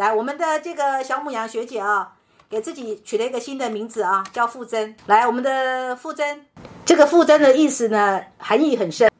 [0.00, 2.14] 来，我们的这个小母羊学姐啊，
[2.48, 4.96] 给自己取了一个新的名字啊，叫傅真。
[5.04, 6.46] 来，我们的傅真，
[6.86, 9.10] 这个傅真的意思呢，含义很深。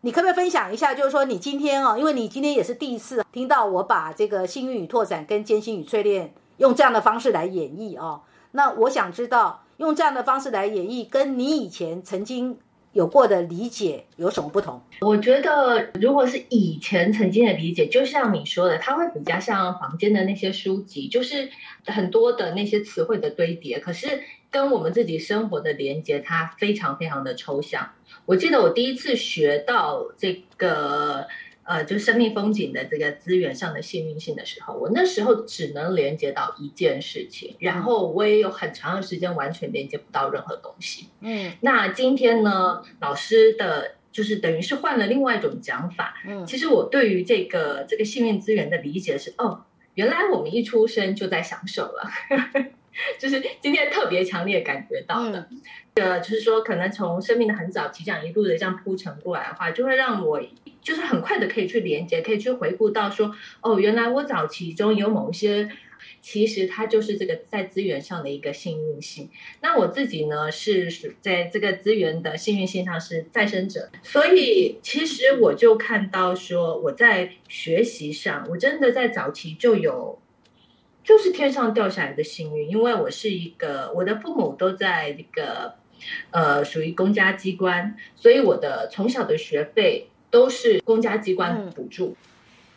[0.00, 0.94] 你可不可以分享一下？
[0.94, 8.22] 就是说，你今天哦，因为你今天也是第一次听到我把这个幸运与拓展跟艰辛与淬炼用这样的方式来演绎哦。
[8.52, 12.58] 那我想知道，用这样的方式来演绎，跟你以前曾经
[12.96, 14.80] 有过的理解有什么不同？
[15.02, 21.50] 我觉得，如果是以前曾经的理解，就像你说的，它会比较像房间的那些书籍，就是
[21.84, 23.78] 很多的那些词汇的堆叠。
[23.78, 27.90] 可是跟我们自己生活的连接，它非常非常的抽象。
[28.24, 31.26] 我记得我第一次学到这个。
[31.66, 41.08] 呃，就生命风景的这个资源上的幸运性的时候，我那时候只能连接到一件事情，然后我也有很长的时间完全连接不到任何东西。
[41.20, 46.14] 嗯，那今天呢，老师的就是等于是换了另外一种讲法。
[46.26, 52.08] 嗯，其实我对于这个这个幸运资源的理解是，哦，原来我们一出生就在享受了，
[53.18, 55.48] 就是今天特别强烈感觉到的。
[55.94, 60.42] 呃，就是说，可能从生命的很早起讲一路的这样铺陈过来的话，就会让我。
[60.82, 65.68] 就是很快的可以去连接，可以去回顾到说，哦，原来我早期中有某一些，
[66.20, 69.28] 其实它就是这个在资源上的一个幸运性。
[69.60, 70.88] 那我自己呢，是
[71.20, 80.20] 在这个资源的幸运性上是再生者，所以其实我就看到说，我在学习上，我真的在早期就有，
[81.06, 85.76] 就是天上掉下来的幸运，因为我是一个，我的父母都在这个，
[86.32, 90.10] 呃，属于公家机关，所以我的从小的学费。
[90.28, 92.14] 都是公家机关补助，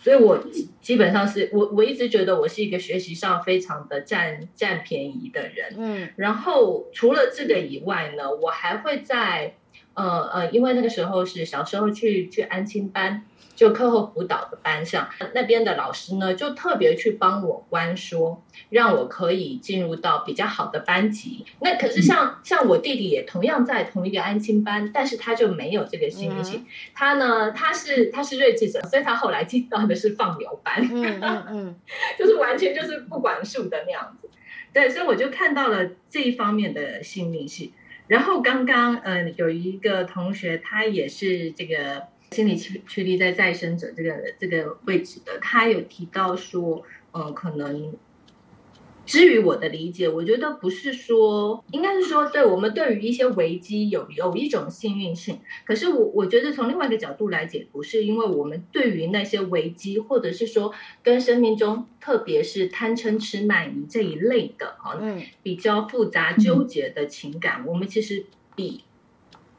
[0.00, 0.42] 所以我
[0.80, 5.74] 基本上是我我一直觉得我是一个学习上非常的占占便宜的人。
[5.76, 9.54] 嗯，然后除了这个以外呢，我还会在
[9.92, 13.24] 呃呃，因为那个时候是小时候去去安亲班。
[13.54, 21.44] 就课后辅导的班上，那边的老师呢，就特别去帮我关说，让我可以进入到比较好的班级。
[21.60, 26.66] 那可是像像我弟弟也同样在同一个安亲班，但是他就没有这个幸运性。
[26.94, 31.76] 他呢，他是他是睿智者，所以他后来进到的是放牛班，嗯嗯嗯，
[32.18, 34.28] 就是完全就是不管数的那样子。
[34.72, 37.72] 对，所以我就看到了这一方面的幸运性。
[38.08, 42.02] 然后刚刚嗯，有一个同学，他也是这个。
[42.32, 47.92] 心理确确立在再生者这个这个位置的，他有提到说，呃，可能，
[49.06, 55.38] 至于我的理解，我觉得不是说，应该是说，对我们对于一些危机有有一种幸运性。
[55.64, 60.74] 可是我我觉得从另外一个角度来解读，是因为我们对于那些危机，或者是说
[61.04, 68.24] 跟生命中，特别是贪嗔痴慢疑这一类的啊，嗯，比较复杂纠结的情感，我们其实
[68.56, 68.82] 比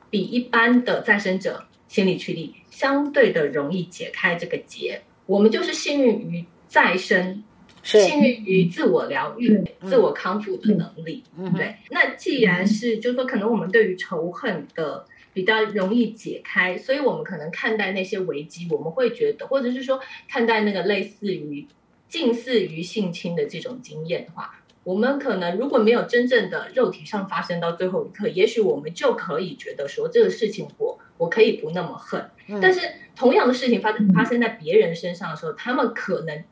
[0.09, 1.68] 比一般的再生者。
[1.95, 7.41] 心理驱力相对的容易解开这个结，我们就是幸运于再生，
[7.83, 11.23] 幸运于自我疗愈、自我康复的能力。
[11.55, 21.66] 对，那既然是，就是说，可能我们对于仇恨的比较容易解开，所以我们可能看待那些危机，我们会觉得，或者是说看待那个类似于
[22.09, 30.94] 近似于性侵的这种经验的话，我们可能如果没有真正的肉体上发生到最后一刻，也许我们就可以觉得说这个事情我。
[31.18, 32.30] 我可以不那么恨，
[32.62, 32.81] 但是
[33.16, 36.44] 同样的事情发生发生在别人身上的时候，他们可能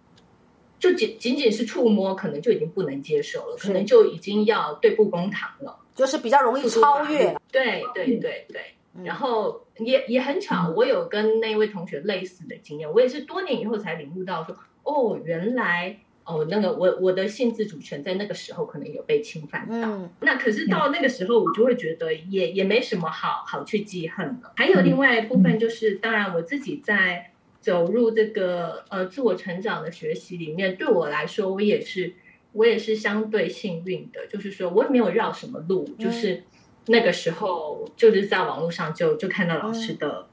[0.79, 7.35] 就仅仅仅是触摸，可能就已经不能接受了，可能就已经要对簿公堂了，就是比较容易超越。
[7.51, 15.99] 对对对对，然后也也很巧，我有跟那位同学类似的经验，我也是多年以后才领悟到说，哦，原来。
[16.25, 24.53] 哦，那个我我的性自主权在那个时候可能有被侵犯到，那可是到那个时候我就会觉得也也没什么好好去记恨了。
[24.55, 32.13] 还有另外一部分就是，当然我自己在走入这个呃自我成长的学习里面，对我来说我也是
[32.53, 36.43] 我也是相对幸运的，就是说我也没有绕什么路，就是
[36.87, 40.27] 那个时候就是在网络上就就看到老师的。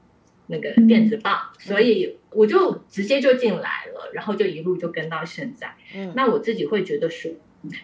[0.47, 5.75] 那个电子报，所以我就直接就进来了，然后就一路就跟到现在。
[5.93, 7.31] 嗯，那我自己会觉得说，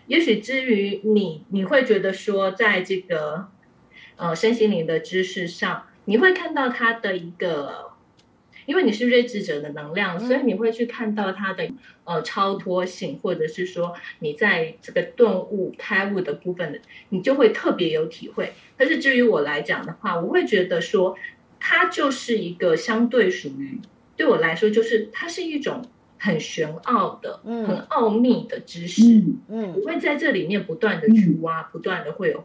[0.07, 3.49] 也许至于你，你会觉得说，在这个
[4.15, 7.91] 呃身心灵的知识上，你会看到它的一个，
[8.65, 11.69] 因为你是睿智者的能量，所以你会去看到它的
[12.05, 18.53] 呃超脱性，或者是说你在这个顿悟开悟的部分，你就会特别有体会。
[18.77, 21.17] 但是至于我来讲的话，我会觉得说。
[21.59, 23.79] 它就是一个相对属于
[24.17, 25.85] 对我来说，就是它是一种
[26.17, 29.01] 很玄奥的、很奥秘的知识。
[29.47, 32.43] 嗯，我会在这里面不断的去挖，不断的会有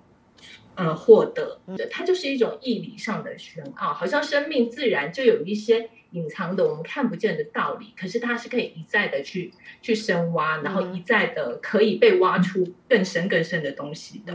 [0.74, 14.34] 呃获得的，它就是一种义理上的玄奥，好像生命自然就有一些隐藏的我们看不见的道理，可是它是可以一再的去去深挖，然后一再的可以被挖出更深更深的东西的，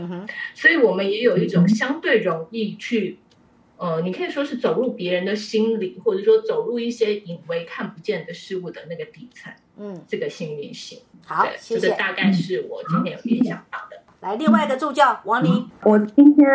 [0.54, 3.18] 所以我们也有一种相对容易去。
[3.78, 10.98] 呃，你可以说是走入别人的心里，或者说走入一些隐微看不见的事物的那个底层，嗯，这个幸运性。
[11.24, 11.80] 好，谢谢。
[11.80, 14.02] 这个大概是我今天有联想到的。
[14.20, 16.48] 来，另外一个助教王林，我今天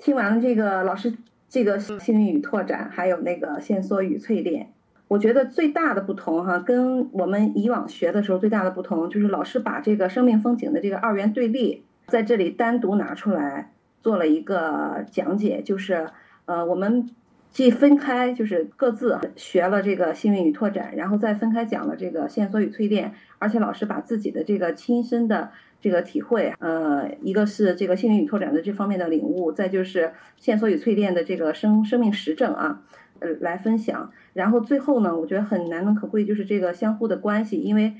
[0.00, 1.14] 听完了这个老师
[1.48, 4.72] 这个幸运与拓展，还有那个线索与淬炼，
[5.06, 13.70] 我觉得最大的不同哈，跟我们以往学的时候最大的不同，就是老师把这个生命风景的这个二元对立在这里单独拿出来
[14.02, 16.08] 做了一个讲解，就是。
[16.46, 17.08] 呃，我们
[17.50, 32.82] 既分开，就是各自学了这个幸运与拓展，然后再分开讲了这个线索与淬炼，而且老师把自己的这个亲身的这个体会，呃，一个是这个幸运与拓展的这方面的领悟，再就是线索与淬炼的这个生生命实证啊，
[33.20, 34.10] 呃，来分享。
[34.32, 37.94] 然后最后呢，我觉得很难能可贵就是这个相互的关系，因为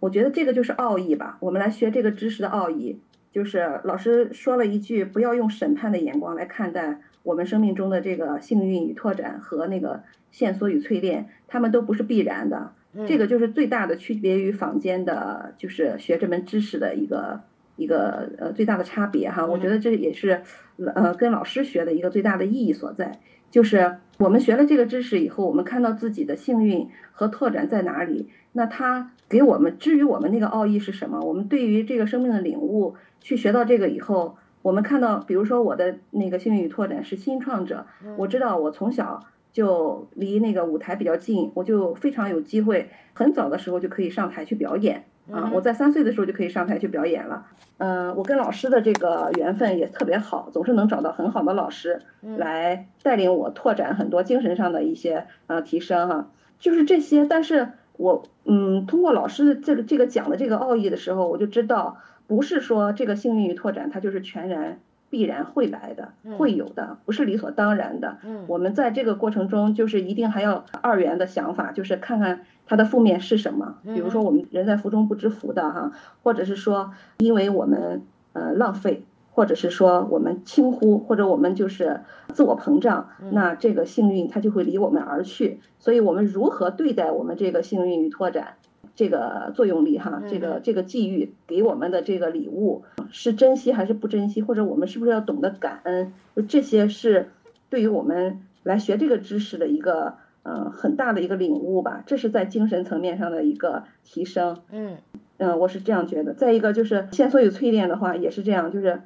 [0.00, 1.38] 我觉得这个就是奥义吧。
[1.40, 3.00] 我们来学这个知识的奥义，
[3.32, 7.00] 就是老师说了一句，不要用审判的眼光来看待。
[7.22, 12.72] 我们生命中的这个幸运与拓展和那个线索与淬炼，他们都不是必然的。
[13.06, 17.40] 这个就是最大的区别于坊间的，就是学这门知识的一个
[17.76, 19.46] 一个呃最大的差别哈。
[19.46, 20.42] 我觉得这也是
[20.76, 23.20] 呃跟老师学的一个最大的意义所在，
[23.50, 34.36] 就是我们学了这个知识以后，我们看到自己的幸运和拓展在哪里，那它给我们至于我们那个奥义是什么，我们对于这个生命的领悟，去学到这个以后。
[34.62, 37.86] 我们看到，比如说我的那个幸运与拓展是新创者，
[38.16, 45.50] 我知道我从小就离那个舞台比较近，我就非常有机会，很早的时候就可以上台去表演啊！
[45.52, 47.46] 我在三岁的时候就可以上台去表演了。
[47.78, 56.30] 嗯，我跟老师的这个缘分也特别好，总是能找到很好的老师来带领我拓展很多精神上的一些呃提升哈。
[56.60, 61.98] 就是这些，但是我嗯，通过老师的这个这个讲的这个奥义的时候，我就知道。
[62.32, 64.80] 不是说这个幸运与拓展它就是全然
[65.10, 68.16] 必然会来的，会有的，不是理所当然的。
[68.24, 73.74] 嗯，我们在这个过程中就是一定还要二元的想法，就是看看它的负面是什么。
[73.84, 75.92] 比如说我们人在福中不知福的哈，
[76.22, 78.00] 或者是说因为我们
[78.32, 82.00] 呃浪费，或者是说我们轻忽，或者我们就是
[82.32, 85.60] 自我膨胀，那这个幸运它就会离我们而去。
[85.78, 88.54] 所以我们如何对待我们这个幸运与拓展？
[88.94, 96.12] 这个作用力哈，这个这个际遇给我们的这个礼物是珍惜还是不珍惜，或者我们是不是要懂得感恩？
[96.36, 97.30] 就这些是
[97.70, 102.02] 对于我们来学这个知识的一个呃很大的一个领悟吧。
[102.06, 104.58] 这是在精神层面上的一个提升。
[104.70, 104.98] 嗯
[105.38, 106.34] 嗯，我是这样觉得。
[106.34, 109.00] 再一个就是线索与淬炼的话也是这样，就是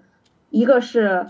[0.51, 1.29] 一个是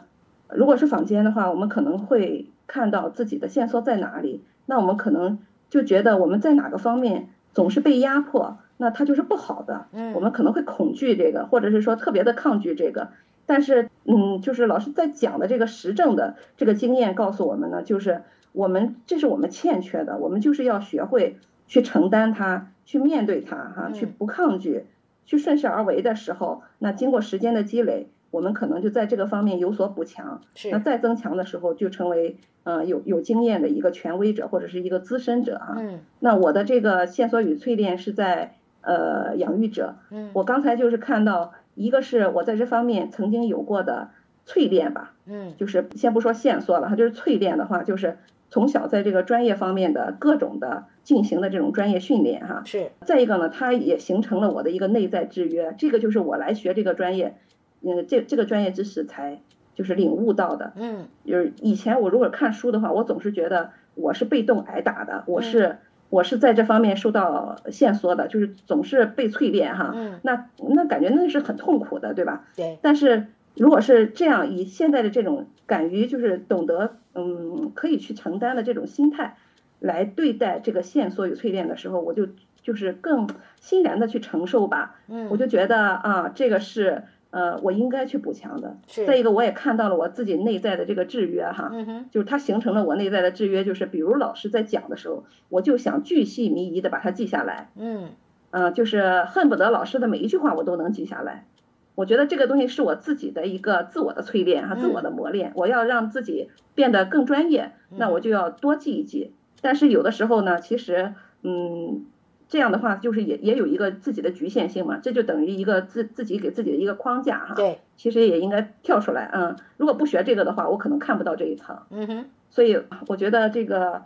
[0.48, 5.38] 如果是坊间的话，我们可能会看到自己的线索在哪里，那我们可能
[5.68, 7.28] 就觉得我们在哪个方面。
[7.56, 9.86] 总是被压迫，那它就是不好的。
[9.92, 13.08] 嗯，我们可能会恐惧这个，或者是说特别的抗拒这个。
[13.46, 24.84] 但是，嗯，就是老师在讲的这个实证的这个经验告诉我们呢，就是我们这是我们欠缺的，我们就是要学会去承担它，去面对它，哈，去不抗拒，
[25.24, 28.08] 去顺势而为的时候，那经过时间的积累。
[28.36, 35.76] 我们可能就在这个方面有所补强，那再增强的时候就成为呃有有经验的一个权威者或者是一个资深者啊。
[35.78, 39.94] 嗯，那我的这个线索与淬炼是在呃养育者。
[40.10, 44.10] 嗯，我刚才就是看到一个是我在这方面曾经有过的
[44.46, 45.14] 淬炼吧。
[45.24, 48.18] 嗯，就是先不说线索了，它就是淬炼的话，就是
[48.50, 52.60] 从小在这个专业方面的各种的进行的这种专业训练哈。
[52.66, 52.90] 是。
[53.00, 57.34] 再一个呢，它也形成了我的一个内在制约，这个就是我来学这个专业。
[57.82, 59.40] 嗯，这这个专业知识才
[59.74, 60.72] 就是领悟到的。
[60.76, 65.76] 嗯，就是以前我如果看书的话，我总是觉得我是被动挨打的，我是
[66.08, 69.92] 我是在这方面受到线索的，就是总是被淬炼哈。
[69.94, 72.46] 嗯，那那感觉那是很痛苦的，对吧？
[72.56, 72.78] 对。
[72.80, 79.36] 但是如果是这样，以现在的这种敢于就是懂得嗯可以去承担的这种心态
[79.78, 82.28] 来对待这个线索与淬炼的时候，我就
[82.62, 83.28] 就是更
[83.60, 84.96] 欣然的去承受吧。
[85.08, 87.02] 嗯，我就觉得啊，这个是。
[87.30, 88.76] 呃，我应该去补强的。
[89.06, 91.70] 再一个，我也看到了我自己内在的这个制约哈，
[92.10, 97.70] 就是它形成了我内在的制约，就是比如老师在讲的时候，我就想巨细靡遗的把它记下来。
[97.76, 98.10] 嗯，
[98.50, 101.46] 呃，就是恨不得老师的每一句话我都能记下来。
[101.94, 105.52] 我觉得这个东西是我自己的一个自我的淬炼哈，自我的磨练。
[105.54, 109.32] 我要让自己变得更专业，那我就要多记一记。
[109.62, 112.04] 但是有的时候呢，其实，嗯，
[112.48, 117.54] 这样的话，就是也也有一个自己的局限性嘛，这就等于一个自自己给自己的一个框架哈。
[117.54, 121.76] 对，其实也应该跳出来，嗯，如果不学这个的话，我可能看不到这一层。
[121.90, 124.02] 嗯哼，所以我觉得这个，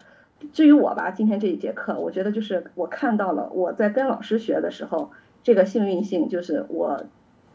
[0.53, 5.11] 至于我吧，今天这一节课，我觉得就是我看到了我在跟老师学的时候，
[5.43, 7.05] 这个幸运性就是我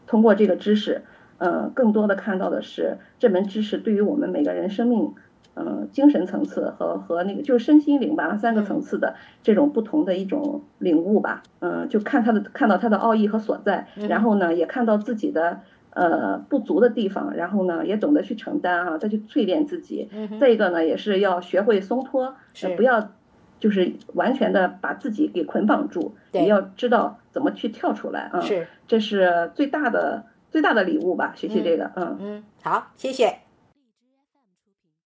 [0.06, 1.02] 通过这个知识，
[1.38, 5.14] 嗯，更多的看到的是这门知识对于我们每个人生命。
[5.56, 11.42] 嗯，精神层次和和那个就是身心灵吧，三个层次的这种不同的一种领悟吧。
[11.60, 15.60] 嗯，就看他的看到他的奥义和所在，然后呢，也看到自己的
[15.90, 20.08] 呃不足的地方，然后呢，也懂得去承担啊，再去淬炼自己。
[20.12, 22.34] 嗯再一个呢，也是要学会松脱，
[22.76, 23.12] 不要
[23.58, 28.40] 就是完全的把自己给捆绑住，也要知道怎么去跳出来啊。
[28.42, 33.45] 是，这是最大的最大的礼物吧，学习这个，嗯嗯，好，谢谢。